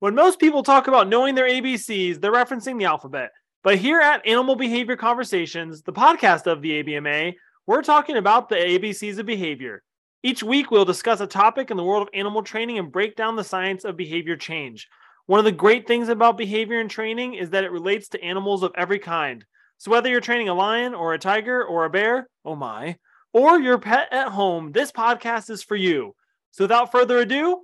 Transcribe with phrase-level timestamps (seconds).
[0.00, 3.32] When most people talk about knowing their ABCs, they're referencing the alphabet.
[3.64, 7.32] But here at Animal Behavior Conversations, the podcast of the ABMA,
[7.66, 9.82] we're talking about the ABCs of behavior.
[10.22, 13.34] Each week, we'll discuss a topic in the world of animal training and break down
[13.34, 14.86] the science of behavior change.
[15.26, 18.62] One of the great things about behavior and training is that it relates to animals
[18.62, 19.44] of every kind.
[19.78, 22.98] So, whether you're training a lion or a tiger or a bear, oh my,
[23.32, 26.14] or your pet at home, this podcast is for you.
[26.52, 27.62] So, without further ado,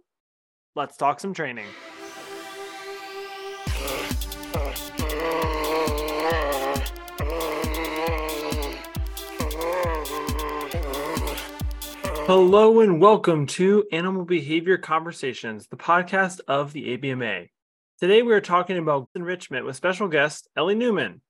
[0.74, 1.66] let's talk some training.
[12.26, 17.48] Hello and welcome to Animal Behavior Conversations, the podcast of the ABMA.
[18.00, 21.20] Today we are talking about enrichment with special guest Elly Neumann.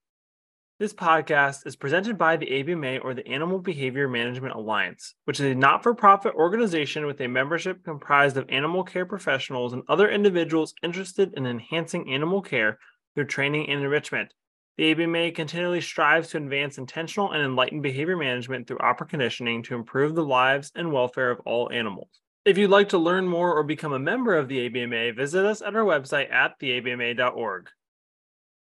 [0.79, 5.47] This podcast is presented by the ABMA or the Animal Behavior Management Alliance, which is
[5.47, 10.09] a not for profit organization with a membership comprised of animal care professionals and other
[10.09, 12.79] individuals interested in enhancing animal care
[13.15, 14.33] through training and enrichment.
[14.77, 19.75] The ABMA continually strives to advance intentional and enlightened behavior management through operant conditioning to
[19.75, 22.09] improve the lives and welfare of all animals.
[22.43, 25.61] If you'd like to learn more or become a member of the ABMA, visit us
[25.61, 27.69] at our website at theabma.org.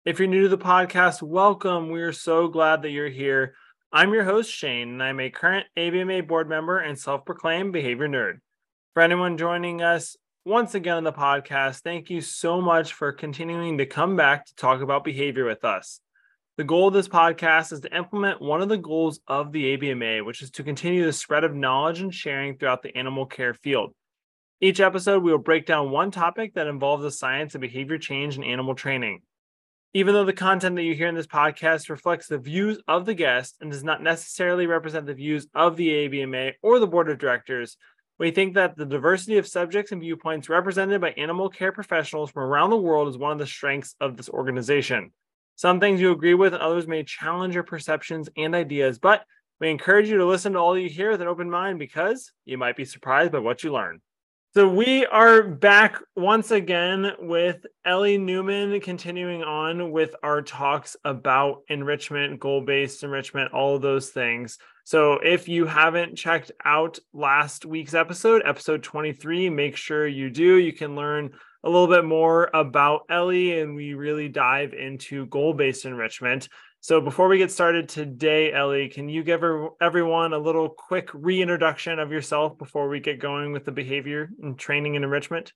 [0.04, 1.92] If you're new to the podcast, welcome.
[1.92, 3.54] We are so glad that you're here.
[3.92, 8.08] I'm your host, Shane, and I'm a current ABMA board member and self proclaimed behavior
[8.08, 8.40] nerd.
[8.96, 10.18] For anyone joining us
[10.50, 14.56] once again on the podcast, thank you so much for continuing to come back to
[14.56, 16.02] talk about behavior with us.
[16.58, 20.26] The goal of this podcast is to implement one of the goals of the ABMA,
[20.26, 23.94] which is to continue the spread of knowledge and sharing throughout the animal care field.
[24.60, 28.36] Each episode, we will break down one topic that involves the science of behavior change
[28.36, 29.22] in animal training.
[29.94, 33.14] Even though the content that you hear in this podcast reflects the views of the
[33.14, 37.20] guest and does not necessarily represent the views of the ABMA or the board of
[37.20, 37.78] directors,
[38.20, 42.44] we think that the diversity of subjects and viewpoints represented by animal care professionals from
[42.44, 45.12] around the world is one of the strengths of this organization.
[45.56, 49.24] Some things you agree with, and others may challenge your perceptions and ideas, but
[49.60, 52.58] we encourage you to listen to all you hear with an open mind because you
[52.58, 54.02] might be surprised by what you learn.
[54.56, 61.62] So we are back once again with Elly Neumann, continuing on with our talks about
[61.68, 64.58] enrichment, goal based enrichment, all of those things.
[64.86, 70.56] So if you haven't checked out last week's episode, episode 23, make sure you do.
[70.56, 71.30] You can learn
[71.64, 76.50] a little bit more about Elly, and we really dive into goal based enrichment.
[76.82, 79.44] So before we get started today, Elly, can you give
[79.82, 84.58] everyone a little quick reintroduction of yourself before we get going with the behavior and
[84.58, 85.52] training and enrichment?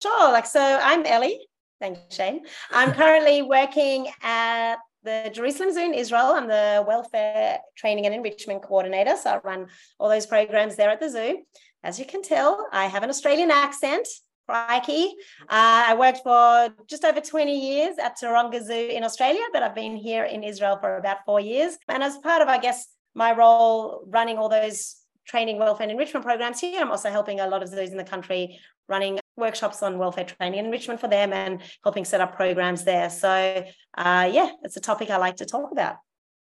[0.00, 0.32] Sure.
[0.32, 1.40] Like so, I'm Elly.
[1.80, 2.42] Thank you, Shane.
[2.70, 6.34] I'm currently working at the Jerusalem Zoo in Israel.
[6.36, 9.16] I'm the welfare training and enrichment coordinator.
[9.16, 9.66] So I run
[9.98, 11.42] all those programs there at the zoo.
[11.82, 14.06] As you can tell, I have an Australian accent.
[14.50, 15.14] Crikey.
[15.42, 19.76] Uh, I worked for just over 20 years at Taronga Zoo in Australia, but I've
[19.76, 21.78] been here in Israel for about four years.
[21.88, 26.26] And as part of, I guess, my role running all those training, welfare, and enrichment
[26.26, 28.58] programs here, I'm also helping a lot of zoos in the country
[28.88, 33.08] running workshops on welfare training and enrichment for them and helping set up programs there.
[33.08, 33.64] So,
[33.96, 35.96] uh, yeah, it's a topic I like to talk about.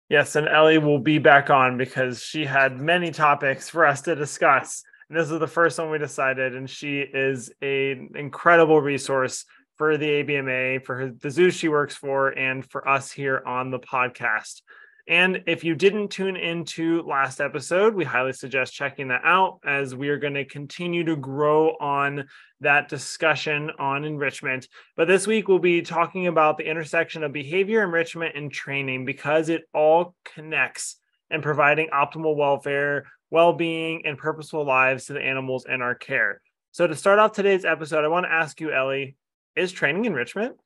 [0.09, 4.15] Yes, and Elly will be back on because she had many topics for us to
[4.15, 4.83] discuss.
[5.09, 9.45] And this is the first one we decided, and she is an incredible resource
[9.77, 13.71] for the ABMA, for her, the zoo she works for, and for us here on
[13.71, 14.61] the podcast.
[15.09, 19.95] And if you didn't tune into last episode, we highly suggest checking that out as
[19.95, 22.27] we are going to continue to grow on
[22.61, 24.69] that discussion on enrichment.
[24.97, 29.49] But this week, we'll be talking about the intersection of behavior enrichment and training because
[29.49, 30.97] it all connects
[31.31, 36.41] and providing optimal welfare well being, and purposeful lives to the animals in our care.
[36.73, 39.17] So, to start off today's episode, I want to ask you, Elly,
[39.57, 40.57] is training enrichment?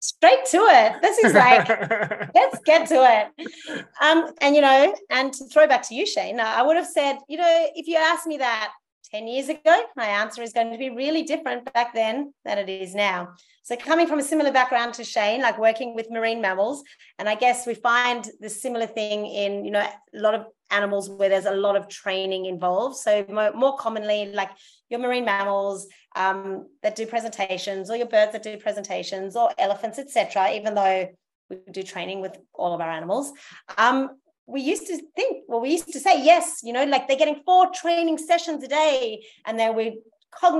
[0.00, 1.02] Straight to it.
[1.02, 1.68] This is like,
[2.34, 3.84] let's get to it.
[4.00, 7.18] Um, and you know, and to throw back to you, Shane, I would have said,
[7.28, 8.72] you know, if you asked me that
[9.10, 12.68] 10 years ago, my answer is going to be really different back then than it
[12.68, 13.28] is now.
[13.62, 16.82] So, coming from a similar background to Shane, like working with marine mammals,
[17.18, 21.08] and I guess we find the similar thing in, you know, a lot of animals
[21.08, 22.96] where there's a lot of training involved.
[22.96, 24.50] So, more, more commonly, like
[24.90, 29.98] your marine mammals um, that do presentations, or your birds that do presentations, or elephants,
[29.98, 30.52] etc.
[30.52, 31.08] Even though
[31.48, 33.32] we do training with all of our animals,
[33.78, 34.10] um,
[34.48, 37.42] we used to think, well, we used to say, yes, you know, like they're getting
[37.44, 40.00] four training sessions a day and then we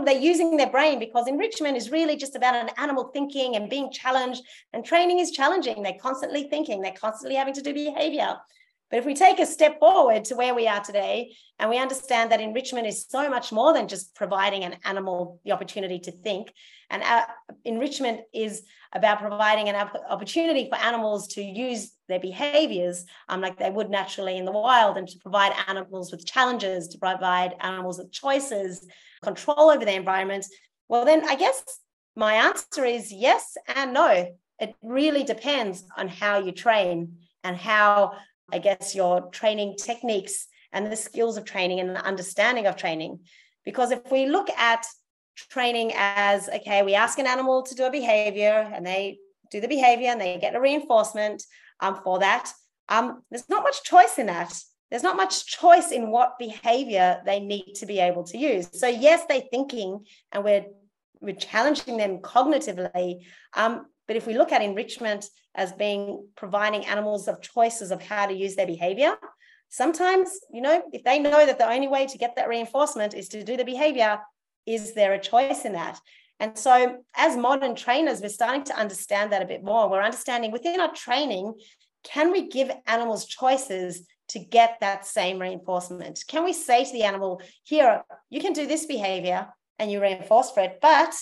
[0.05, 3.91] they're using their brain because enrichment is really just about an animal thinking and being
[3.93, 4.43] challenged
[4.73, 5.83] and training is challenging.
[5.83, 8.37] They're constantly thinking they're constantly having to do behavior
[8.91, 12.33] But if we take a step forward to where we are today, and we understand
[12.33, 16.53] that enrichment is so much more than just providing an animal the opportunity to think,
[16.91, 17.27] and uh,
[17.65, 18.63] enrichment is
[18.95, 19.77] about providing an
[20.09, 24.97] opportunity for animals to use their behaviors um, like they would naturally in the wild,
[24.97, 28.87] and to provide animals with challenges, to provide animals with choices,
[29.23, 30.47] control over their environment.
[30.89, 31.63] Well, then I guess
[32.17, 34.35] my answer is yes and no.
[34.59, 38.13] It really depends on how you train and how
[38.51, 43.21] I guess, your training techniques and the skills of training and the understanding of training.
[43.65, 44.87] Because if we look at
[45.51, 49.19] training as, okay, we ask an animal to do a behavior and they
[49.51, 51.43] do the behavior and they get a reinforcement
[51.81, 52.51] um, for that,
[52.89, 54.53] um, there's not much choice in that.
[54.91, 58.69] There's not much choice in what behavior they need to be able to use.
[58.73, 60.65] So, yes, they're thinking and we're,
[61.21, 63.27] we're challenging them cognitively.
[63.55, 68.27] Um, but if we look at enrichment as being providing animals of choices of how
[68.27, 69.17] to use their behavior,
[69.69, 73.29] sometimes, you know, if they know that the only way to get that reinforcement is
[73.29, 74.19] to do the behavior,
[74.67, 76.01] is there a choice in that?
[76.41, 79.91] And so, as modern trainers, we're starting to understand that a bit more.
[79.91, 81.55] We're understanding within our training,
[82.03, 86.25] can we give animals choices to get that same reinforcement?
[86.29, 90.51] Can we say to the animal, here, you can do this behavior and you reinforce
[90.51, 91.13] for it, but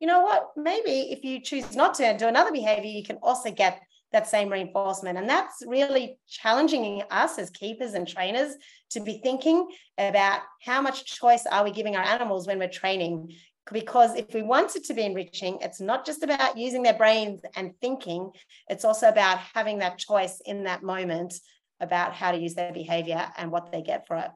[0.00, 0.50] you know what?
[0.56, 3.80] Maybe if you choose not to and do another behavior, you can also get
[4.12, 5.18] that same reinforcement.
[5.18, 8.54] And that's really challenging us as keepers and trainers
[8.90, 13.32] to be thinking about how much choice are we giving our animals when we're training.
[13.72, 17.40] Because if we want it to be enriching, it's not just about using their brains
[17.56, 18.30] and thinking,
[18.68, 21.34] it's also about having that choice in that moment
[21.80, 24.30] about how to use their behavior and what they get for it.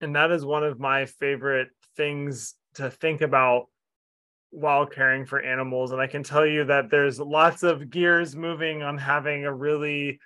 [0.00, 3.66] And that is one of my favorite things to think about
[4.54, 5.90] while caring for animals.
[5.90, 10.20] And I can tell you that there's lots of gears moving on having a really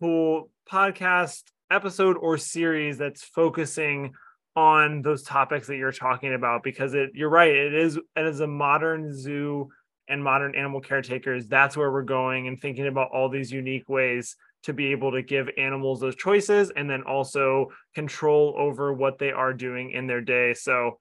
[0.00, 4.14] cool podcast episode or series that's focusing
[4.56, 8.38] on those topics that you're talking about because it you're right it is it is
[8.38, 9.68] a modern zoo
[10.08, 14.36] and modern animal caretakers that's where we're going and thinking about all these unique ways
[14.62, 19.32] to be able to give animals those choices and then also control over what they
[19.32, 20.98] are doing in their day so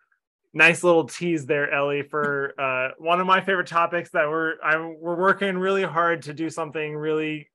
[0.53, 4.77] nice little tease there, Elly, for uh, one of my favorite topics that we're I,
[4.77, 7.49] we're working really hard to do something really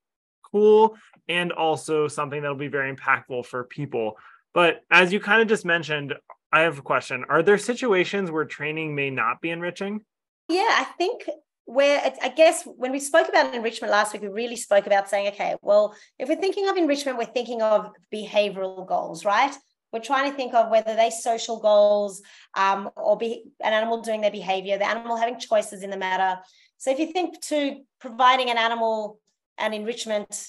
[0.50, 0.96] cool
[1.28, 4.16] and also something that'll be very impactful for people.
[4.54, 6.14] But as you kind of just mentioned,
[6.52, 7.24] I have a question.
[7.28, 10.00] Are there situations where training may not be enriching?
[10.48, 11.28] Yeah, I think
[11.66, 15.28] where I guess when we spoke about enrichment last week, we really spoke about saying,
[15.28, 19.54] okay, well, if we're thinking of enrichment, we're thinking of behavioral goals, right?
[19.92, 22.22] We're trying to think of whether they social goals
[22.54, 26.40] um, or be an animal doing their behavior, the animal having choices in the matter.
[26.76, 29.18] So if you think to providing an animal
[29.58, 30.48] an enrichment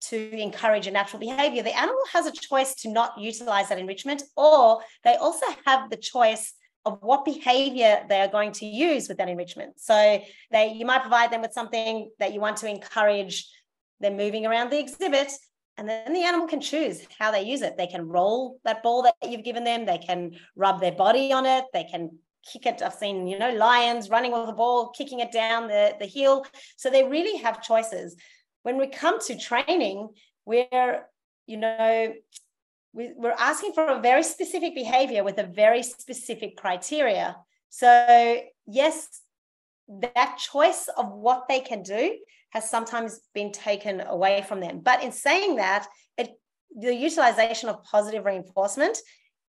[0.00, 4.22] to encourage a natural behavior, the animal has a choice to not utilize that enrichment,
[4.36, 6.54] or they also have the choice
[6.84, 9.78] of what behavior they are going to use with that enrichment.
[9.78, 10.22] So
[10.52, 13.48] they you might provide them with something that you want to encourage
[14.00, 15.32] them moving around the exhibit,
[15.78, 17.76] and then the animal can choose how they use it.
[17.76, 19.84] They can roll that ball that you've given them.
[19.84, 21.64] They can rub their body on it.
[21.72, 22.18] They can
[22.50, 22.80] kick it.
[22.82, 26.46] I've seen, you know, lions running with the ball, kicking it down the, the hill.
[26.76, 28.16] So they really have choices.
[28.62, 30.08] When we come to training,
[30.44, 31.06] we're,
[31.46, 32.14] you know,
[32.92, 37.36] we, we're asking for a very specific behavior with a very specific criteria.
[37.68, 39.20] So, yes,
[39.88, 42.16] that choice of what they can do
[42.50, 44.80] has sometimes been taken away from them.
[44.80, 46.30] But in saying that, it,
[46.74, 48.98] the utilization of positive reinforcement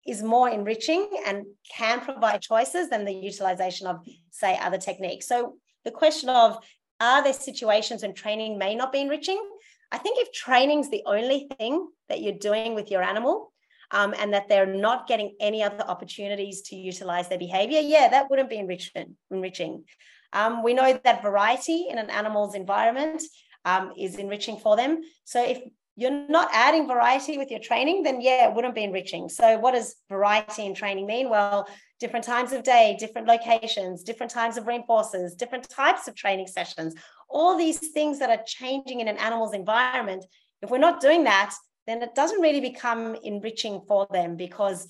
[0.07, 5.29] is more enriching and can provide choices than the utilization of, say, other techniques.
[5.29, 6.59] So the question of
[7.01, 9.43] are there situations when training may not be enriching?
[9.91, 13.53] I think if training's the only thing that you're doing with your animal,
[13.93, 18.31] um, and that they're not getting any other opportunities to utilize their behavior, yeah, that
[18.31, 19.85] wouldn't be enrichment, enriching.
[20.33, 23.23] Um, we know that variety in an animal's environment
[23.65, 25.01] um, is enriching for them.
[25.25, 25.63] So if
[25.97, 29.29] you're not adding variety with your training, then yeah, it wouldn't be enriching.
[29.29, 31.29] So what does variety in training mean?
[31.29, 31.69] Well,
[32.01, 36.95] different times of day, different locations, different times of reinforcers, different types of training sessions,
[37.29, 40.25] all these things that are changing in an animal's environment.
[40.63, 41.55] If we're not doing that,
[41.87, 44.89] then it doesn't really become enriching for them because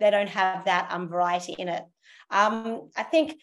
[0.00, 1.84] they don't have that um, variety in it.
[2.30, 3.38] Um, I think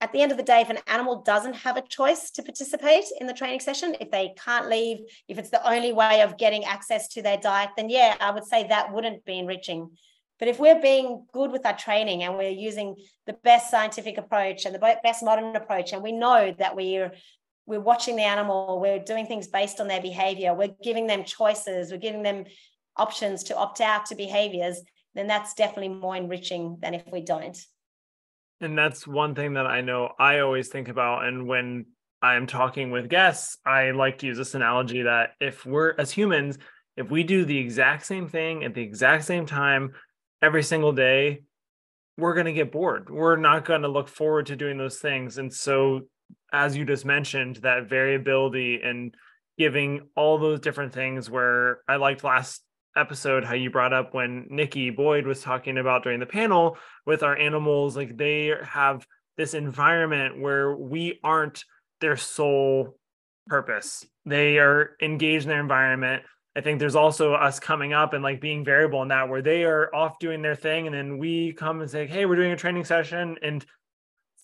[0.00, 3.04] at the end of the day, if an animal doesn't have a choice to participate
[3.20, 6.64] in the training session, if they can't leave, if it's the only way of getting
[6.64, 9.90] access to their diet, then yeah, I would say that wouldn't be enriching.
[10.38, 12.94] But if we're being good with our training and we're using
[13.26, 17.12] the best scientific approach and the best modern approach, and we know that we're
[17.66, 21.90] we're watching the animal, we're doing things based on their behavior, we're giving them choices,
[21.90, 22.44] we're giving them
[22.96, 24.80] options to opt out to behaviors,
[25.14, 27.58] then that's definitely more enriching than if we don't.
[28.60, 31.24] And that's one thing that I know I always think about.
[31.24, 31.86] And when
[32.20, 36.58] I'm talking with guests, I like to use this analogy that if we're as humans,
[36.96, 39.92] if we do the exact same thing at the exact same time
[40.42, 41.42] every single day,
[42.16, 43.08] we're going to get bored.
[43.08, 45.38] We're not going to look forward to doing those things.
[45.38, 46.02] And so,
[46.52, 49.14] as you just mentioned, that variability and
[49.56, 52.62] giving all those different things where I liked last
[52.96, 56.76] episode how you brought up when Nikki Boyd was talking about during the panel
[57.06, 61.64] with our animals, like they have this environment where we aren't
[62.00, 62.98] their sole
[63.46, 64.04] purpose.
[64.26, 66.22] They are engaged in their environment.
[66.56, 69.64] I think there's also us coming up and like being variable in that where they
[69.64, 72.56] are off doing their thing and then we come and say, "Hey, we're doing a
[72.56, 73.64] training session." And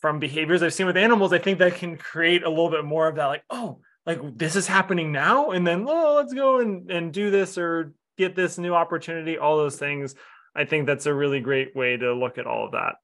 [0.01, 3.09] from behaviors I've seen with animals, I think that can create a little bit more
[3.09, 6.91] of that like, "Oh, like this is happening now." And then, "Oh, let's go and
[6.91, 10.15] and do this or get this new opportunity." All those things.
[10.55, 12.97] I think that's a really great way to look at all of that.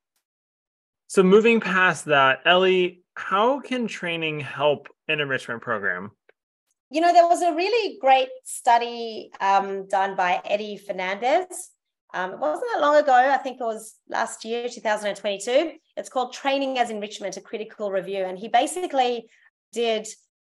[1.08, 6.12] So moving past that, Elly, how can training help an enrichment program?
[6.90, 11.70] you know, there was a really great study um, done by Eddie Fernandez.
[12.12, 13.14] Um, it wasn't that long ago.
[13.14, 15.74] I think it was last year, 2022.
[15.96, 18.24] It's called Training as Enrichment, a critical review.
[18.24, 19.26] And he basically
[19.72, 20.08] did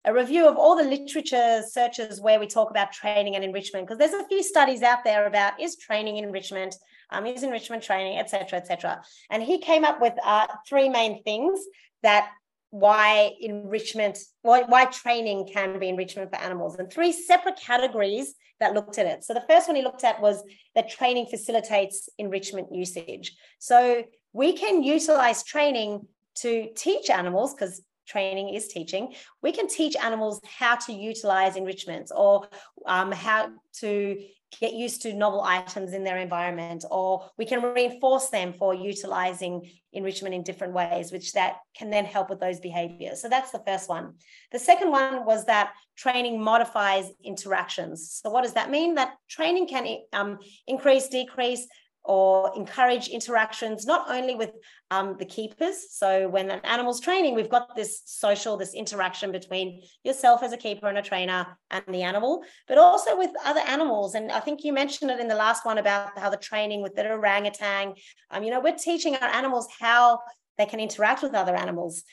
[0.06, 3.98] a review of all the literature searches where we talk about training and enrichment, because
[3.98, 6.76] there's a few studies out there about is training enrichment,
[7.10, 9.02] um, is enrichment training, et cetera, et cetera.
[9.30, 11.58] And he came up with uh, three main things
[12.02, 12.30] that
[12.70, 18.74] why enrichment, why, why training can be enrichment for animals, and three separate categories that
[18.74, 19.24] looked at it.
[19.24, 20.42] So the first one he looked at was
[20.74, 23.36] that training facilitates enrichment usage.
[23.58, 29.96] So we can utilize training to teach animals, because training is teaching, we can teach
[29.96, 32.48] animals how to utilize enrichments or
[32.86, 34.18] um, how to
[34.60, 39.68] get used to novel items in their environment, or we can reinforce them for utilizing
[39.92, 43.20] enrichment in different ways, which that can then help with those behaviors.
[43.20, 44.14] So that's the first one.
[44.52, 48.20] The second one was that training modifies interactions.
[48.22, 48.94] So what does that mean?
[48.94, 51.66] That training can um, increase, decrease
[52.06, 54.50] or encourage interactions not only with
[54.90, 55.88] um, the keepers.
[55.90, 60.56] So when an animal's training, we've got this social, this interaction between yourself as a
[60.56, 64.14] keeper and a trainer and the animal, but also with other animals.
[64.14, 66.94] And I think you mentioned it in the last one about how the training with
[66.94, 67.94] the orangutan.
[68.30, 70.20] Um, you know, we're teaching our animals how
[70.58, 72.04] they can interact with other animals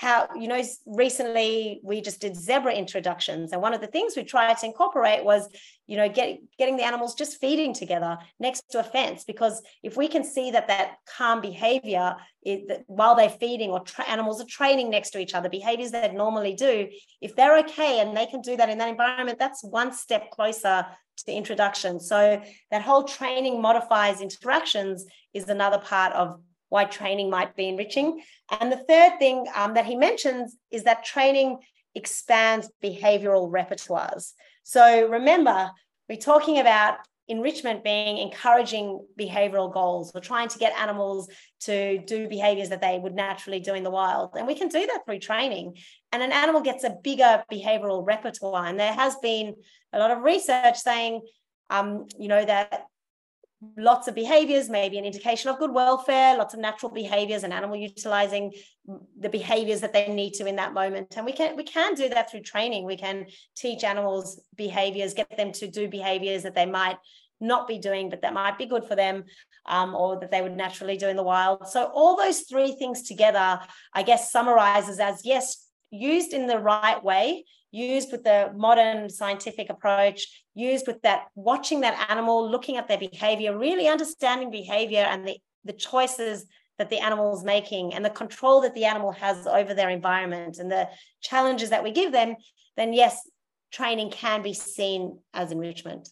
[0.00, 3.52] how you know recently we just did zebra introductions.
[3.52, 5.46] And one of the things we tried to incorporate was
[5.86, 9.24] you know get, getting the animals just feeding together next to a fence.
[9.24, 13.80] Because if we can see that that calm behavior is, that while they're feeding or
[13.80, 16.88] tra- animals are training next to each other behaviors they'd normally do
[17.20, 20.86] if they're okay and they can do that in that environment that's one step closer
[21.26, 22.00] to introduction.
[22.00, 22.40] So
[22.70, 25.04] that whole training modifies interactions
[25.34, 26.40] is another part of
[26.70, 28.22] why training might be enriching.
[28.58, 31.58] And the third thing um, that he mentions is that training
[31.94, 34.32] expands behavioral repertoires.
[34.62, 35.70] So remember,
[36.08, 36.98] we're talking about
[37.28, 41.28] enrichment being encouraging behavioral goals or trying to get animals
[41.60, 44.30] to do behaviors that they would naturally do in the wild.
[44.36, 45.76] And we can do that through training.
[46.12, 48.66] And an animal gets a bigger behavioral repertoire.
[48.66, 49.54] And there has been
[49.92, 51.22] a lot of research saying,
[51.70, 52.86] um, you know, that
[53.76, 57.76] lots of behaviors, maybe an indication of good welfare, lots of natural behaviors and animal
[57.76, 58.52] utilizing
[59.18, 61.14] the behaviors that they need to in that moment.
[61.16, 62.86] And we can we can do that through training.
[62.86, 63.26] We can
[63.56, 66.96] teach animals behaviors, get them to do behaviors that they might
[67.40, 69.24] not be doing, but that might be good for them,
[69.66, 71.68] um, or that they would naturally do in the wild.
[71.68, 73.60] So all those three things together,
[73.94, 79.70] I guess, summarizes as yes, used in the right way, used with the modern scientific
[79.70, 85.26] approach, used with that watching that animal, looking at their behavior, really understanding behavior and
[85.26, 86.46] the, the choices
[86.78, 90.58] that the animal is making and the control that the animal has over their environment
[90.58, 90.88] and the
[91.20, 92.34] challenges that we give them,
[92.76, 93.28] then yes,
[93.70, 96.08] training can be seen as enrichment.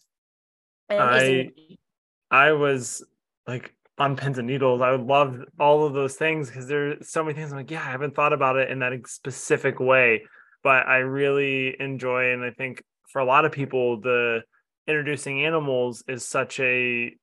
[2.31, 3.03] I, I was
[3.47, 4.81] like on pins and needles.
[4.81, 7.51] I would love all of those things because there's so many things.
[7.51, 10.23] I'm like, yeah, I haven't thought about it in that specific way
[10.63, 14.41] but I really enjoy, and I think for a lot of people, the
[14.87, 17.13] introducing animals is such a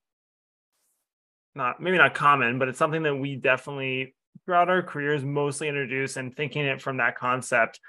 [1.54, 4.14] not maybe not common, but it's something that we definitely
[4.44, 7.80] throughout our careers mostly introduce and thinking it from that concept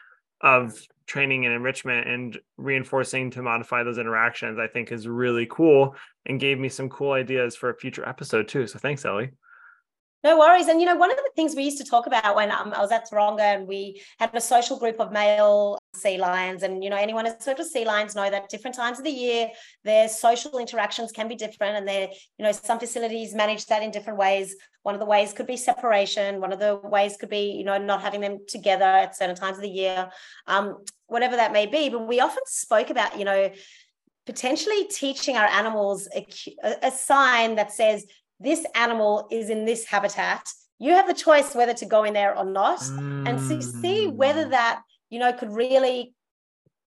[0.42, 5.96] of training and enrichment and reinforcing to modify those interactions, I think is really cool
[6.26, 8.68] and gave me some cool ideas for a future episode too.
[8.68, 9.32] So thanks, Elly.
[10.24, 10.68] No worries.
[10.68, 12.82] And you know, one of the things we used to talk about when um, I
[12.82, 16.90] was at Taronga and we had a social group of male sea lions, and you
[16.90, 19.50] know, anyone who's worked with sea lions know that different times of the year
[19.84, 23.92] their social interactions can be different, and they're you know some facilities manage that in
[23.92, 24.56] different ways.
[24.82, 26.42] One of the ways could be separation.
[26.42, 29.58] One of the ways could be you know not having them together at certain times
[29.58, 30.10] of the year,
[30.48, 31.90] um, whatever that may be.
[31.90, 33.52] But we often spoke about you know
[34.26, 36.26] potentially teaching our animals a,
[36.82, 38.06] a sign that says
[38.40, 40.48] this animal is in this habitat
[40.80, 43.28] you have the choice whether to go in there or not mm.
[43.28, 44.52] and see, see whether mm.
[44.52, 46.14] that you know could really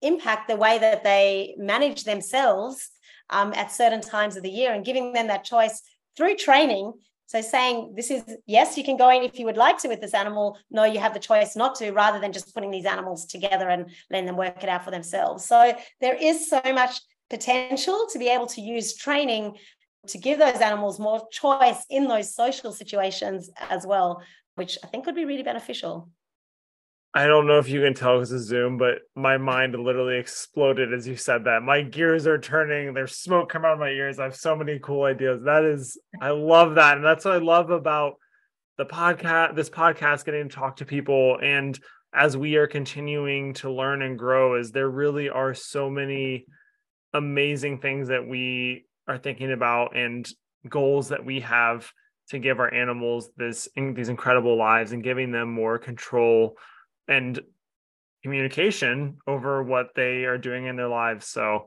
[0.03, 2.91] impact the way that they manage themselves
[3.31, 5.83] um, at certain times of the year and giving them that choice
[6.17, 6.93] through training
[7.27, 10.01] so saying this is yes you can go in if you would like to with
[10.01, 13.27] this animal no you have the choice not to rather than just putting these animals
[13.27, 18.07] together and letting them work it out for themselves so there is so much potential
[18.11, 19.57] to be able to use training
[20.09, 24.23] to give those animals more choice in those social situations as well,
[24.55, 26.09] which I think would be really beneficial.
[27.13, 30.95] I don't know if you can tell because of Zoom, but my mind literally exploded
[30.95, 31.63] as you said that.
[31.63, 32.95] My gears are turning.
[32.95, 34.21] There's smoke coming out of my ears.
[34.21, 35.43] I have so many cool ideas.
[35.45, 38.15] That is, I love that, and that's what I love about
[38.79, 39.57] the podcast.
[39.57, 41.79] This podcast, getting to talk to people, and
[42.15, 46.47] as we are continuing to learn and grow, is there really are so many
[47.13, 50.29] amazing things that we are thinking about and
[50.69, 51.91] goals that we have
[52.29, 56.57] to give our animals this these incredible lives and giving them more control
[57.09, 57.41] and
[58.23, 61.27] communication over what they are doing in their lives.
[61.27, 61.67] So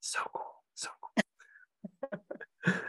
[0.00, 2.74] so cool so cool.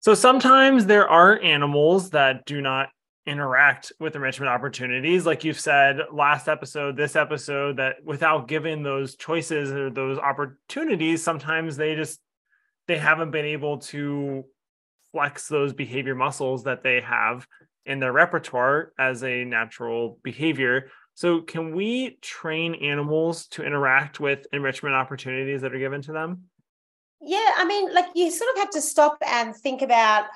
[0.00, 2.90] So sometimes there are animals that do not
[3.26, 5.26] interact with enrichment opportunities.
[5.26, 11.24] Like you've said last episode this episode that without giving those choices or those opportunities
[11.24, 12.20] sometimes they just
[12.86, 14.44] they haven't been able to
[15.12, 17.46] flex those behavior muscles that they have
[17.84, 20.90] in their repertoire as a natural behavior.
[21.14, 26.42] So, can we train animals to interact with enrichment opportunities that are given to them?
[27.22, 30.26] Yeah, I mean, like you sort of have to stop and think about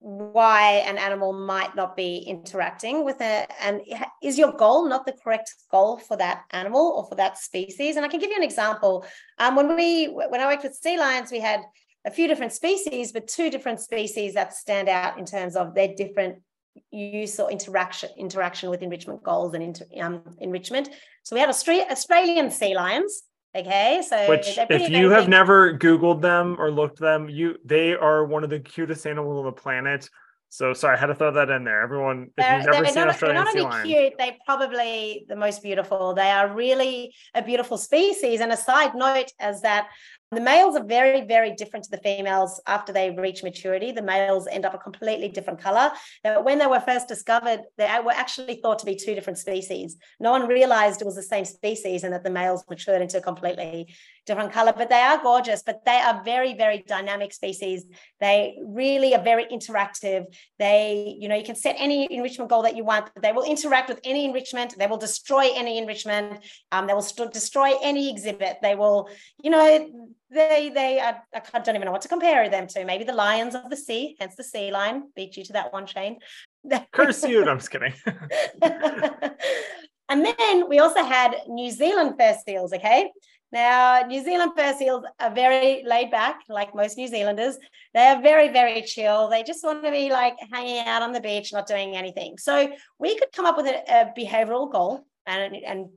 [0.00, 3.82] why an animal might not be interacting with it and
[4.22, 7.96] is your goal not the correct goal for that animal or for that species?
[7.96, 9.04] And i can give you an example.
[9.38, 11.60] Um, when we when i worked with sea lions we had
[12.06, 15.94] a few different species but two different species that stand out in terms of their
[15.94, 16.36] different
[16.90, 20.88] use or interaction interaction with enrichment goals and inter, um, enrichment.
[21.24, 23.24] So we had australian sea lions
[23.56, 28.24] Okay, so which if you have never Googled them or looked them, you they are
[28.24, 30.08] one of the cutest animals on the planet.
[30.50, 31.80] So sorry, I had to throw that in there.
[31.80, 35.62] Everyone, if you've never seen not, Australian they're not only cute, they're probably the most
[35.62, 36.12] beautiful.
[36.12, 38.40] They are really a beautiful species.
[38.40, 39.88] And a side note is that
[40.32, 43.90] the males are very, very different to the females after they reach maturity.
[43.90, 45.90] The males end up a completely different color.
[46.22, 49.96] Now, when they were first discovered, they were actually thought to be two different species.
[50.20, 53.92] No one realized it was the same species and that the males matured into completely
[54.30, 54.72] different color.
[54.80, 57.84] But they are gorgeous, but they are very, very dynamic species.
[58.20, 60.22] They really are very interactive.
[60.58, 63.88] They, you know, you can set any enrichment goal that you want, they will interact
[63.88, 64.78] with any enrichment.
[64.78, 66.44] They will destroy any enrichment.
[66.72, 68.58] Um, they will st- destroy any exhibit.
[68.62, 69.08] They will,
[69.42, 69.66] you know,
[70.30, 72.84] they they I, I don't even know what to compare them to.
[72.84, 75.10] Maybe the lions of the sea, hence the sea lion.
[75.16, 76.18] Beat you to that one, Shane.
[76.92, 77.44] Curse you!
[77.48, 77.94] I'm just kidding.
[80.08, 82.72] and then we also had New Zealand fur seals.
[82.72, 83.10] Okay,
[83.52, 87.58] now New Zealand fur seals are very laid back, like most New Zealanders.
[87.94, 89.28] They are very very chill.
[89.28, 92.38] They just want to be like hanging out on the beach, not doing anything.
[92.38, 95.88] So we could come up with a, a behavioral goal and and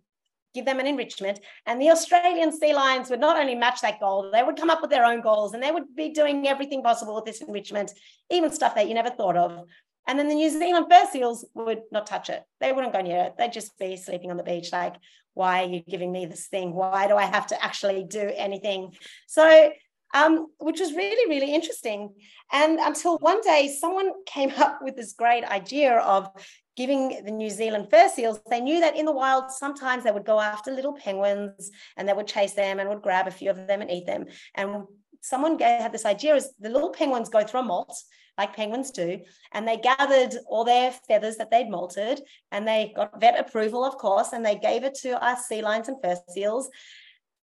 [0.53, 1.39] give them an enrichment.
[1.65, 4.81] And the Australian sea lions would not only match that goal, they would come up
[4.81, 7.91] with their own goals and they would be doing everything possible with this enrichment,
[8.29, 9.65] even stuff that you never thought of.
[10.05, 12.43] And then the New Zealand fur seals would not touch it.
[12.59, 13.33] They wouldn't go near it.
[13.37, 14.95] They'd just be sleeping on the beach, like,
[15.33, 16.73] why are you giving me this thing?
[16.73, 18.93] Why do I have to actually do anything?
[19.27, 19.71] So,
[20.13, 22.13] um, which was really, really interesting.
[22.51, 26.29] And until one day, someone came up with this great idea of
[26.75, 30.25] giving the New Zealand fur seals, they knew that in the wild, sometimes they would
[30.25, 33.67] go after little penguins and they would chase them and would grab a few of
[33.67, 34.25] them and eat them.
[34.55, 34.83] And
[35.21, 37.95] someone had this idea is the little penguins go through a molt
[38.37, 39.19] like penguins do.
[39.51, 42.19] And they gathered all their feathers that they'd molted
[42.51, 45.87] and they got vet approval, of course, and they gave it to us sea lions
[45.87, 46.69] and fur seals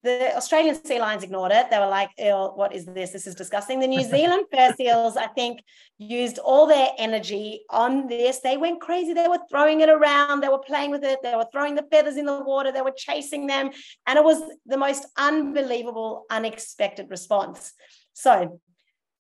[0.04, 1.70] the Australian sea lions ignored it.
[1.70, 3.12] They were like, what is this?
[3.12, 3.80] This is disgusting.
[3.80, 5.64] The New Zealand fur seals, I think,
[6.00, 8.40] used all their energy on this.
[8.40, 9.14] They went crazy.
[9.14, 10.42] They were throwing it around.
[10.42, 11.20] They were playing with it.
[11.22, 12.72] They were throwing the feathers in the water.
[12.72, 13.70] They were chasing them.
[14.08, 17.74] And it was the most unbelievable, unexpected response.
[18.14, 18.60] So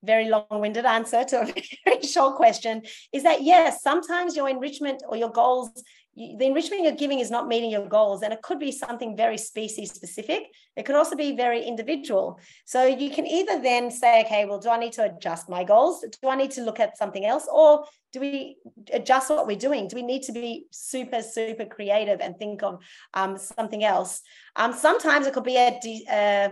[0.04, 1.46] very long-winded answer to a
[1.86, 2.82] very short question
[3.14, 5.70] is that yes sometimes your enrichment or your goals
[6.16, 9.38] the enrichment you're giving is not meeting your goals and it could be something very
[9.38, 10.44] species specific
[10.80, 12.40] it could also be very individual.
[12.64, 16.06] So you can either then say okay well do i need to adjust my goals?
[16.22, 17.48] Do i need to look at something else?
[17.52, 18.56] Or do we
[18.94, 19.90] adjust what we're doing?
[19.90, 22.82] Do we need to be super super creative and think of
[23.14, 24.22] um, something else?
[24.56, 26.50] Um, sometimes it could be a, de- uh,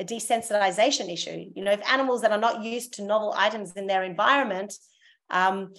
[0.00, 1.50] a desensitization issue.
[1.54, 4.74] You know if animals that are not used to novel items in their environment
[5.30, 5.72] um,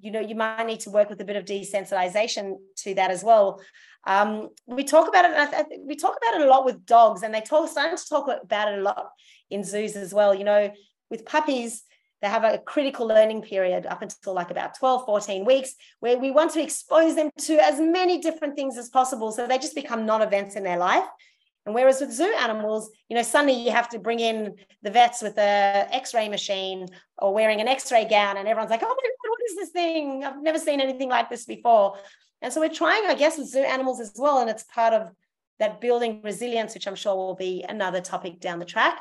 [0.00, 3.22] you know you might need to work with a bit of desensitization to that as
[3.22, 3.60] well.
[4.04, 7.40] Um, we talk about it we talk about it a lot with dogs and they
[7.40, 9.10] talk starting to talk about it a lot
[9.50, 10.34] in zoos as well.
[10.34, 10.72] You know
[11.08, 11.84] with puppies
[12.22, 16.30] they have a critical learning period up until like about 12 14 weeks where we
[16.30, 20.06] want to expose them to as many different things as possible so they just become
[20.06, 21.04] non-events in their life
[21.64, 25.22] and whereas with zoo animals, you know, suddenly you have to bring in the vets
[25.22, 26.86] with a X-ray machine
[27.18, 30.24] or wearing an X-ray gown, and everyone's like, "Oh my god, what is this thing?
[30.24, 31.98] I've never seen anything like this before."
[32.40, 35.10] And so we're trying, I guess, with zoo animals as well, and it's part of
[35.60, 39.00] that building resilience, which I'm sure will be another topic down the track.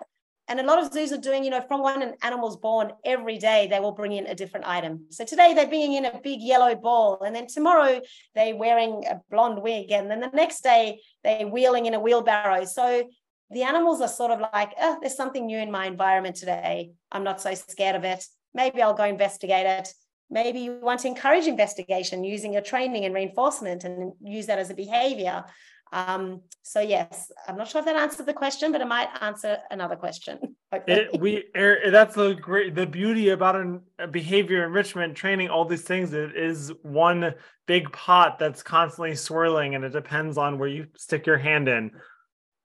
[0.52, 3.38] And a lot of zoos are doing, you know, from when an animal's born, every
[3.38, 5.06] day they will bring in a different item.
[5.10, 8.02] So today they're bringing in a big yellow ball, and then tomorrow
[8.36, 12.66] they're wearing a blonde wig, and then the next day they're wheeling in a wheelbarrow.
[12.66, 13.08] So
[13.50, 16.92] the animals are sort of like, oh, there's something new in my environment today.
[17.14, 18.26] I'm not so scared of it.
[18.54, 19.94] Maybe I'll go investigate it.
[20.30, 24.70] Maybe you want to encourage investigation using your training and reinforcement and use that as
[24.70, 25.46] a behavior.
[25.92, 29.58] Um, so yes, I'm not sure if that answered the question, but it might answer
[29.70, 30.40] another question.
[30.88, 35.50] It, we er, that's the great the beauty about an, behavior enrichment training.
[35.50, 37.34] All these things it is one
[37.68, 41.92] big pot that's constantly swirling, and it depends on where you stick your hand in.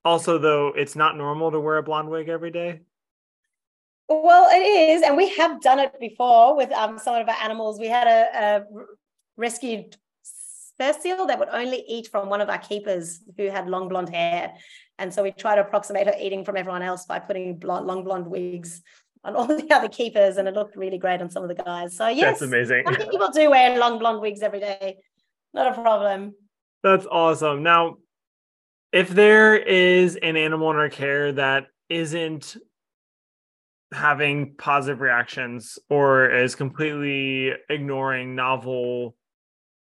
[0.05, 2.83] Also, though, it's not normal to wear a blonde wig every day.
[4.09, 7.81] Well, it is, and we have done it before with um, some of our animals.
[7.81, 8.65] We had a, a
[9.37, 9.97] rescued
[10.79, 14.11] Fur seal that would only eat from one of our keepers who had long blonde
[14.11, 14.53] hair.
[14.99, 18.05] And so we try to approximate her eating from everyone else by putting blonde, long
[18.05, 18.83] blonde wigs
[19.25, 21.97] on all the other keepers, and it looked really great on some of the guys.
[21.97, 22.85] So yes, that's amazing.
[22.87, 24.99] Some people do wear long blonde wigs every day.
[25.53, 26.35] Not a problem.
[26.83, 27.63] That's awesome.
[27.63, 27.97] Now,
[28.93, 32.57] if there is an animal in our care that isn't
[33.93, 39.17] having positive reactions or is completely ignoring novel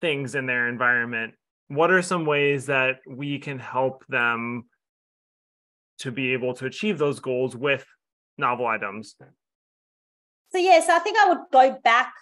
[0.04, 1.34] things in their environment,
[1.70, 4.66] what are some ways that we can help them
[6.00, 7.86] to be able to achieve those goals with
[8.38, 9.16] novel items?
[10.52, 12.14] So, yes, I think I would go back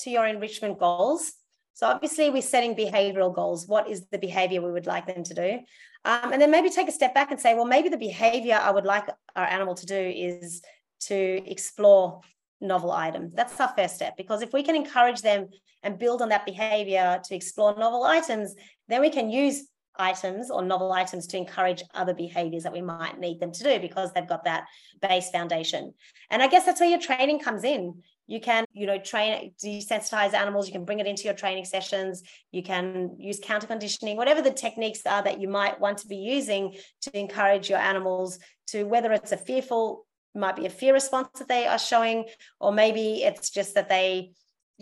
[0.00, 1.32] to your enrichment goals.
[1.72, 3.66] So, obviously, we're setting behavioral goals.
[3.66, 5.60] What is the behavior we would like them to do?
[6.04, 8.70] Um, and then maybe take a step back and say, well, maybe the behavior I
[8.70, 10.60] would like our animal to do is
[11.08, 12.20] to explore
[12.60, 13.30] novel item.
[13.34, 15.48] That's our first step because if we can encourage them
[15.82, 18.54] and build on that behavior to explore novel items,
[18.88, 23.18] then we can use items or novel items to encourage other behaviors that we might
[23.18, 24.64] need them to do because they've got that
[25.00, 25.92] base foundation.
[26.30, 28.02] And I guess that's where your training comes in.
[28.26, 32.22] You can, you know, train desensitize animals, you can bring it into your training sessions,
[32.52, 36.16] you can use counter conditioning, whatever the techniques are that you might want to be
[36.16, 41.28] using to encourage your animals to whether it's a fearful might be a fear response
[41.38, 42.24] that they are showing,
[42.60, 44.32] or maybe it's just that they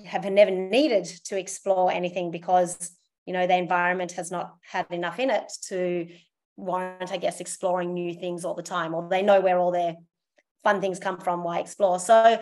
[0.05, 2.93] have never needed to explore anything because
[3.27, 6.09] you know the environment has not had enough in it to
[6.57, 9.97] warrant, I guess, exploring new things all the time, or they know where all their
[10.65, 11.45] fun things come from.
[11.45, 11.99] Why explore?
[12.01, 12.41] So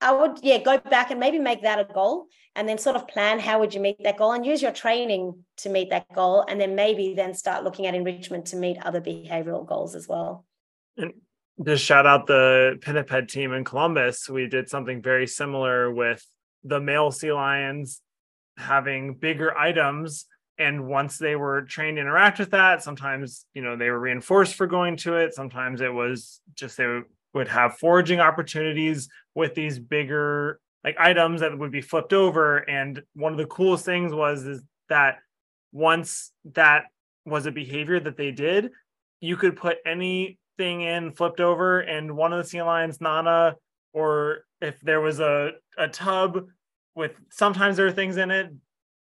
[0.00, 3.08] I would, yeah, go back and maybe make that a goal, and then sort of
[3.08, 6.44] plan how would you meet that goal, and use your training to meet that goal,
[6.46, 10.44] and then maybe then start looking at enrichment to meet other behavioral goals as well.
[10.96, 11.14] And
[11.62, 14.28] just shout out the pinniped team in Columbus.
[14.28, 16.24] We did something very similar with
[16.64, 18.00] the male sea lions
[18.56, 20.26] having bigger items.
[20.58, 24.54] And once they were trained to interact with that, sometimes, you know, they were reinforced
[24.54, 25.34] for going to it.
[25.34, 27.00] Sometimes it was just they
[27.32, 32.58] would have foraging opportunities with these bigger like items that would be flipped over.
[32.58, 35.18] And one of the coolest things was is that
[35.72, 36.84] once that
[37.24, 38.70] was a behavior that they did,
[39.20, 43.56] you could put any thing in flipped over and one of the sea lions nana
[43.92, 46.46] or if there was a, a tub
[46.94, 48.50] with sometimes there are things in it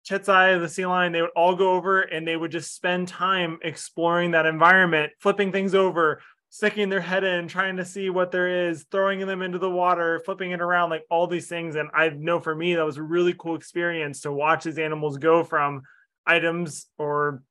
[0.08, 3.58] Chetsai, the sea lion, they would all go over and they would just spend time
[3.62, 8.68] exploring that environment, flipping things over, sticking their head in, trying to see what there
[8.68, 11.74] is, throwing them into the water, flipping it around, like all these things.
[11.74, 15.18] And I know for me, that was a really cool experience to watch these animals
[15.18, 15.82] go from
[16.24, 17.42] items or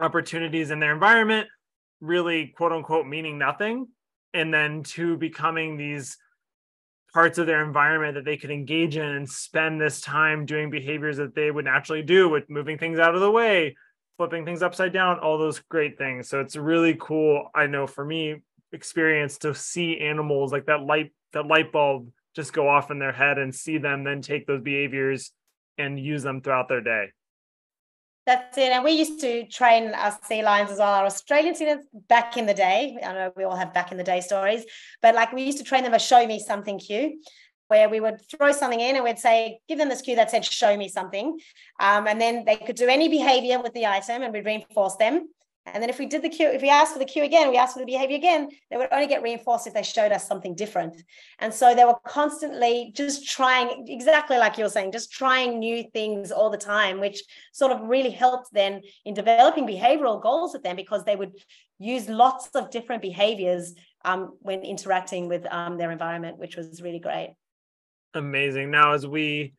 [0.00, 1.46] opportunities in their environment
[2.00, 3.88] really quote unquote meaning nothing
[4.32, 6.16] and then to becoming these
[7.12, 11.16] parts of their environment that they could engage in and spend this time doing behaviors
[11.16, 13.76] that they would naturally do with moving things out of the way
[14.20, 16.28] flipping things upside down all those great things.
[16.28, 18.36] So it's really cool i know for me
[18.72, 23.12] experience to see animals like that light that light bulb just go off in their
[23.12, 25.32] head and see them then take those behaviors
[25.78, 27.06] and use them throughout their day
[28.26, 28.70] that's it.
[28.72, 32.36] And we used to train our sea lions as well, our Australian sea lions back
[32.36, 32.98] in the day.
[33.02, 34.64] I know we all have back in the day stories,
[35.02, 37.20] but like we used to train them a show me something cue
[37.68, 40.44] where we would throw something in and we'd say, give them this cue that said,
[40.44, 41.38] show me something.
[41.78, 45.28] Um, and then they could do any behavior with the item and we'd reinforce them.
[45.72, 47.56] And then if we did the cue, if we asked for the cue again, we
[47.56, 50.54] asked for the behavior again, they would only get reinforced if they showed us something
[50.54, 51.02] different.
[51.38, 56.30] And so they were constantly just trying, exactly like you're saying, just trying new things
[56.32, 60.76] all the time, which sort of really helped then in developing behavioral goals with them
[60.76, 61.32] because they would
[61.78, 67.00] use lots of different behaviors um, when interacting with um, their environment, which was really
[67.00, 67.34] great.
[68.14, 68.70] Amazing.
[68.70, 69.54] Now, as we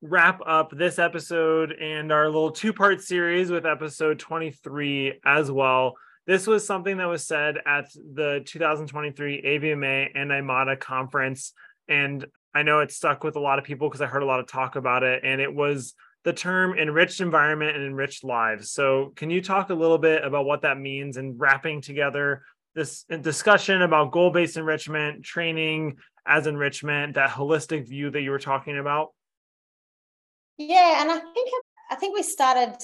[0.00, 5.94] wrap up this episode and our little two part series with episode 23 as well.
[6.26, 11.52] This was something that was said at the 2023 ABMA and IMATA conference.
[11.88, 14.40] And I know it stuck with a lot of people because I heard a lot
[14.40, 15.22] of talk about it.
[15.24, 18.70] And it was the term enriched environment and enriched lives.
[18.70, 22.42] So, can you talk a little bit about what that means and wrapping together
[22.74, 28.38] this discussion about goal based enrichment, training as enrichment, that holistic view that you were
[28.38, 29.12] talking about?
[30.58, 31.50] Yeah, and I think
[31.90, 32.76] I think we started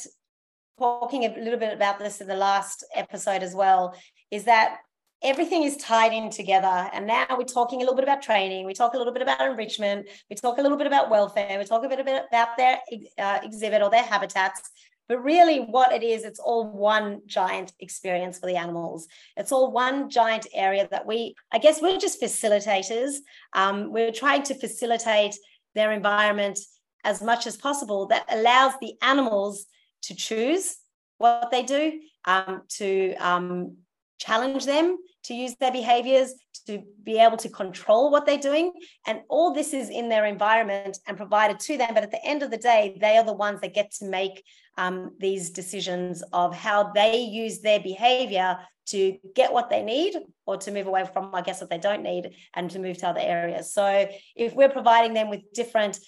[0.78, 3.94] talking a little bit about this in the last episode as well.
[4.30, 4.78] Is that
[5.24, 6.90] everything is tied in together.
[6.92, 8.66] And now we're talking a little bit about training.
[8.66, 10.06] We talk a little bit about enrichment.
[10.28, 11.58] We talk a little bit about welfare.
[11.58, 12.78] We talk a bit about their
[13.18, 14.60] uh, exhibit or their habitats.
[15.08, 19.06] But really, what it is, it's all one giant experience for the animals.
[19.36, 23.14] It's all one giant area that we, I guess, we're just facilitators.
[23.54, 25.34] Um, we're trying to facilitate
[25.74, 26.58] their environment
[27.04, 29.66] as much as possible that allows the animals
[30.02, 30.76] to choose
[31.18, 33.76] what they do, um, to um,
[34.18, 36.34] challenge them to use their behaviors,
[36.66, 38.72] to be able to control what they're doing.
[39.06, 41.94] And all this is in their environment and provided to them.
[41.94, 44.44] But at the end of the day, they are the ones that get to make
[44.78, 50.14] um, these decisions of how they use their behavior to get what they need
[50.46, 53.08] or to move away from, I guess, what they don't need and to move to
[53.08, 53.72] other areas.
[53.72, 55.98] So if we're providing them with different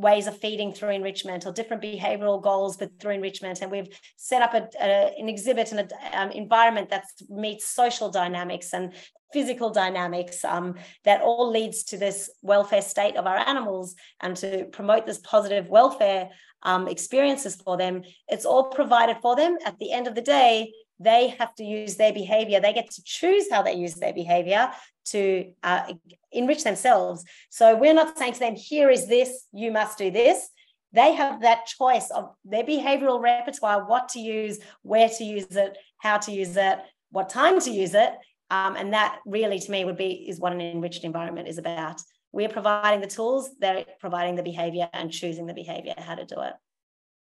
[0.00, 3.60] ways of feeding through enrichment or different behavioral goals but through enrichment.
[3.60, 8.10] And we've set up a, a, an exhibit and an um, environment that meets social
[8.10, 8.94] dynamics and
[9.32, 14.64] physical dynamics um, that all leads to this welfare state of our animals and to
[14.72, 16.30] promote this positive welfare
[16.62, 18.02] um, experiences for them.
[18.28, 19.58] It's all provided for them.
[19.64, 22.60] At the end of the day they have to use their behavior.
[22.60, 24.70] They get to choose how they use their behavior
[25.06, 25.94] to uh,
[26.32, 27.24] enrich themselves.
[27.50, 30.48] So we're not saying to them, here is this, you must do this.
[30.92, 35.78] They have that choice of their behavioral repertoire, what to use, where to use it,
[35.98, 36.78] how to use it,
[37.10, 38.12] what time to use it.
[38.50, 42.02] Um, and that really to me would be is what an enriched environment is about.
[42.32, 46.40] We're providing the tools, they're providing the behavior and choosing the behavior, how to do
[46.40, 46.54] it.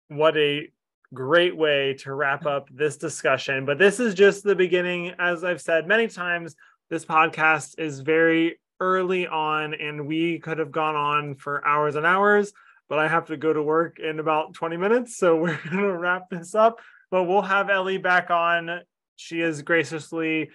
[0.09, 0.71] What a
[1.13, 3.65] great way to wrap up this discussion.
[3.65, 5.15] But this is just the beginning.
[5.19, 6.55] As I've said many times,
[6.91, 12.07] this podcast is very early on and we could have gone on for hours and
[12.07, 12.53] hours
[12.89, 15.97] but i have to go to work in about 20 minutes so we're going to
[15.97, 16.81] wrap this up.
[17.11, 18.81] But we'll have Elly back on.
[19.17, 20.51] She has graciously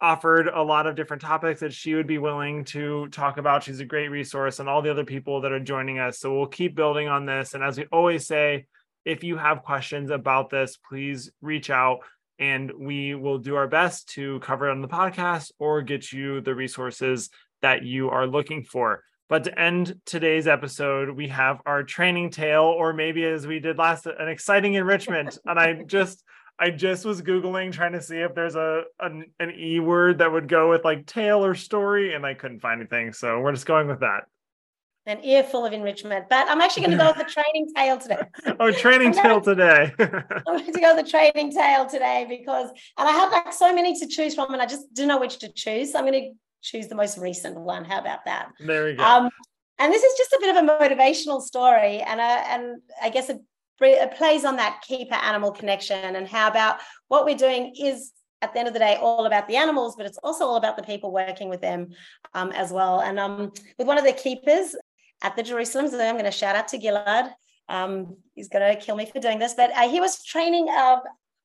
[0.00, 3.62] offered a lot of different topics that she would be willing to talk about.
[3.62, 6.18] She's a great resource and all the other people that are joining us.
[6.18, 7.54] So we'll keep building on this.
[7.54, 8.66] And as we always say
[9.04, 12.00] if you have questions about this please reach out
[12.38, 16.40] and we will do our best to cover it on the podcast or get you
[16.40, 19.02] the resources that you are looking for.
[19.28, 23.78] But to end today's episode, we have our training tale, or maybe as we did
[23.78, 25.38] last, an exciting enrichment.
[25.46, 26.22] and I just,
[26.58, 30.30] I just was googling trying to see if there's a an, an e word that
[30.30, 33.12] would go with like tale or story, and I couldn't find anything.
[33.12, 34.24] So we're just going with that
[35.06, 36.26] an earful of enrichment.
[36.28, 38.22] But I'm actually going to go with the training tale today.
[38.60, 39.92] oh, training tale today.
[39.98, 43.74] I'm going to go with the training tale today because, and I have like so
[43.74, 45.92] many to choose from, and I just don't know which to choose.
[45.92, 46.30] So I'm going to
[46.62, 47.84] choose the most recent one.
[47.84, 48.48] How about that?
[48.60, 49.02] There we go.
[49.02, 49.30] Um,
[49.78, 53.28] and this is just a bit of a motivational story, and I, and I guess
[53.28, 53.40] it,
[53.80, 56.76] it plays on that keeper animal connection and how about
[57.08, 58.12] what we're doing is
[58.42, 60.76] at the end of the day all about the animals, but it's also all about
[60.76, 61.88] the people working with them
[62.34, 63.00] um, as well.
[63.00, 64.74] And um, with one of the keepers,
[65.22, 66.00] at the Jerusalem Zoo.
[66.00, 67.30] I'm going to shout out to Gilad.
[67.68, 71.00] Um, he's going to kill me for doing this, but uh, he was training a,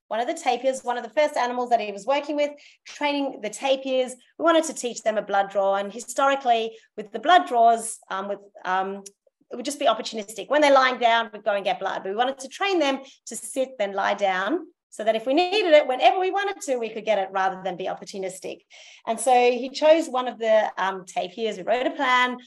[0.07, 2.51] one of the tapirs, one of the first animals that he was working with,
[2.85, 4.13] training the tapirs.
[4.37, 5.75] We wanted to teach them a blood draw.
[5.75, 9.03] And historically, with the blood draws, um, with um,
[9.51, 10.49] it would just be opportunistic.
[10.49, 12.03] When they're lying down, we'd go and get blood.
[12.03, 15.33] But we wanted to train them to sit, then lie down, so that if we
[15.33, 18.61] needed it, whenever we wanted to, we could get it rather than be opportunistic.
[19.05, 21.57] And so he chose one of the um, tapirs.
[21.57, 22.37] We wrote a plan.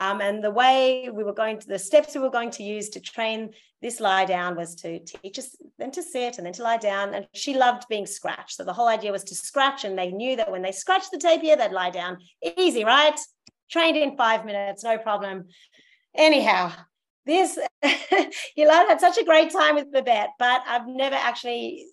[0.00, 2.88] Um, and the way we were going to, the steps we were going to use
[2.90, 3.50] to train
[3.82, 7.14] this lie down was to teach us them to sit and then to lie down.
[7.14, 8.56] And she loved being scratched.
[8.56, 11.18] So the whole idea was to scratch, and they knew that when they scratched the
[11.18, 12.18] tapir, they'd lie down.
[12.56, 13.18] Easy, right?
[13.70, 15.48] Trained in five minutes, no problem.
[16.14, 16.72] Anyhow,
[17.26, 17.58] this
[18.56, 21.86] Yolanda had such a great time with Babette, but I've never actually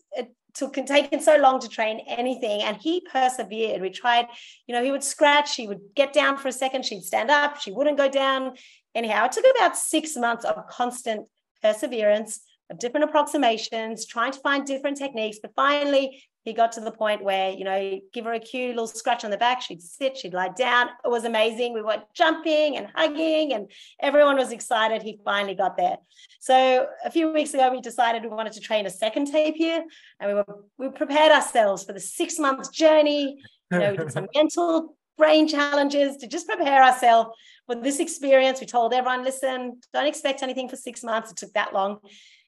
[0.57, 2.61] took taken so long to train anything.
[2.63, 3.81] And he persevered.
[3.81, 4.27] We tried,
[4.65, 7.59] you know, he would scratch, he would get down for a second, she'd stand up,
[7.59, 8.55] she wouldn't go down.
[8.95, 11.27] Anyhow, it took about six months of constant
[11.61, 15.37] perseverance, of different approximations, trying to find different techniques.
[15.41, 18.87] But finally, he got to the point where, you know, give her a cute little
[18.87, 20.87] scratch on the back, she'd sit, she'd lie down.
[21.03, 21.73] It was amazing.
[21.73, 25.01] We were jumping and hugging, and everyone was excited.
[25.01, 25.97] He finally got there.
[26.39, 29.83] So a few weeks ago, we decided we wanted to train a second tapir,
[30.21, 30.45] and we were
[30.77, 33.35] we prepared ourselves for the six month journey.
[33.69, 37.31] You know, we did some mental brain challenges to just prepare ourselves
[37.65, 38.61] for this experience.
[38.61, 41.29] We told everyone, listen, don't expect anything for six months.
[41.29, 41.97] It took that long.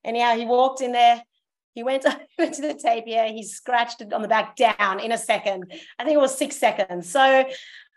[0.06, 1.22] Anyhow, he walked in there
[1.74, 2.06] he went
[2.40, 5.72] over to the tapir, he scratched it on the back down in a second.
[5.98, 7.10] I think it was six seconds.
[7.10, 7.46] So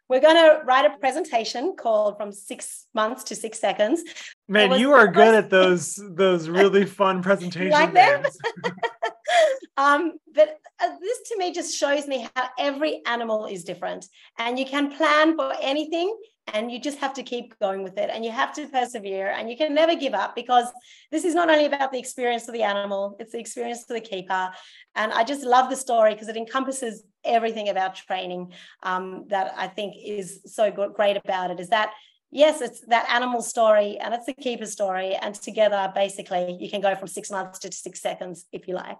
[0.08, 4.02] we're going to write a presentation called from six months to six seconds.
[4.46, 7.72] Man, you are good at those those really fun presentations.
[7.72, 8.22] like them?
[9.77, 14.07] um, but uh, this to me just shows me how every animal is different,
[14.38, 16.14] and you can plan for anything
[16.49, 19.49] and you just have to keep going with it and you have to persevere and
[19.49, 20.66] you can never give up because
[21.11, 24.01] this is not only about the experience of the animal it's the experience of the
[24.01, 24.51] keeper.
[24.95, 29.68] And i just love the story because it encompasses everything about training um, that i
[29.68, 31.92] think is so great about it is that
[32.33, 36.81] yes it's that animal story and it's the keeper story and together basically you can
[36.81, 38.99] go from six months to six seconds if you like.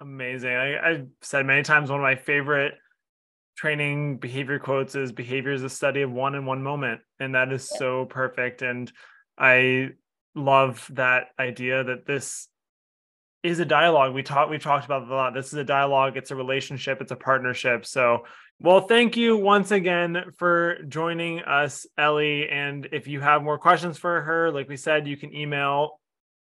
[0.00, 0.50] Amazing.
[0.50, 2.74] I, i've said many times one of my favorite
[3.56, 7.50] training behavior quotes is behavior is a study of one in one moment and that
[7.52, 7.78] is yeah.
[7.78, 8.92] so perfect and
[9.38, 9.88] i
[10.34, 12.48] love that idea that this
[13.42, 14.12] is a dialogue.
[14.12, 15.34] We talked we talked about a lot.
[15.34, 16.16] This is a dialogue.
[16.16, 17.00] It's a relationship.
[17.00, 17.86] It's a partnership.
[17.86, 18.24] So
[18.60, 23.98] well thank you once again for joining us Elly and if you have more questions
[23.98, 26.00] for her like we said you can email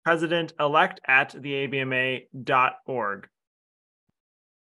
[0.04, 3.28] president elect at theabma.org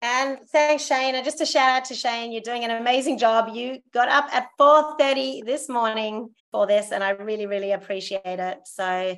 [0.02, 1.14] and thanks, Shane.
[1.14, 2.32] And just a shout out to Shane.
[2.32, 3.54] You're doing an amazing job.
[3.54, 8.60] You got up at 4:30 this morning for this, and I really, really appreciate it.
[8.64, 9.16] So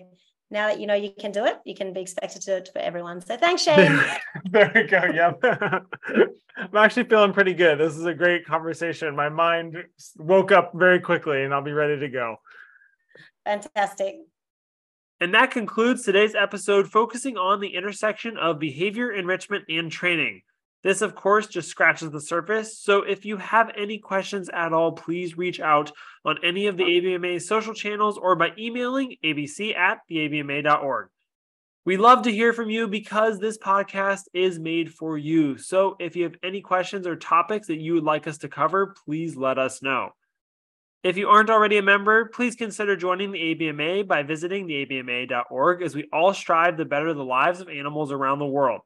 [0.52, 2.70] now that you know you can do it, you can be expected to do it
[2.72, 3.22] for everyone.
[3.22, 3.98] So thanks, Shane.
[4.50, 5.02] there we go.
[5.02, 5.42] Yep.
[6.56, 7.78] I'm actually feeling pretty good.
[7.78, 9.16] This is a great conversation.
[9.16, 9.76] My mind
[10.18, 12.36] woke up very quickly and I'll be ready to go.
[13.46, 14.16] Fantastic.
[15.20, 20.42] And that concludes today's episode focusing on the intersection of behavior enrichment and training.
[20.82, 22.78] This, of course, just scratches the surface.
[22.78, 25.92] So if you have any questions at all, please reach out
[26.24, 31.08] on any of the ABMA's social channels or by emailing abc at theabma.org.
[31.84, 35.56] We love to hear from you because this podcast is made for you.
[35.58, 38.94] So if you have any questions or topics that you would like us to cover,
[39.04, 40.10] please let us know.
[41.02, 45.96] If you aren't already a member, please consider joining the ABMA by visiting theabma.org as
[45.96, 48.82] we all strive to better the lives of animals around the world.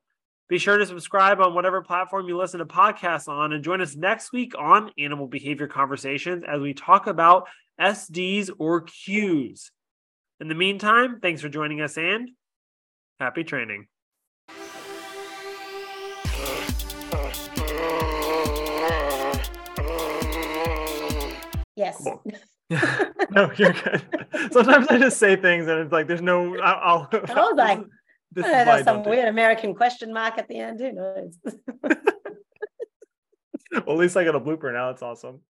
[0.48, 3.96] Be sure to subscribe on whatever platform you listen to podcasts on and join us
[3.96, 7.48] next week on Animal Behavior Conversations as we talk about
[7.80, 9.72] SDs or cues.
[10.38, 12.30] In the meantime, thanks for joining us and
[13.18, 13.88] happy training.
[21.74, 21.96] Yes.
[22.04, 22.22] Cool.
[23.30, 24.04] no, you're good.
[24.52, 26.56] Sometimes I just say things and it's like there's no.
[26.58, 27.08] I'll.
[27.12, 27.80] I'll I was like,
[28.32, 30.80] this know, there's some weird American question mark at the end.
[30.80, 31.38] Who knows?
[31.82, 31.96] well,
[33.72, 34.90] at least I got a blooper now.
[34.90, 35.40] It's awesome.